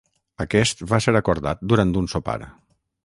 Aquest 0.45 0.79
va 0.93 0.99
ser 1.07 1.13
acordat 1.19 1.61
durant 1.75 1.93
un 2.03 2.09
sopar. 2.15 2.39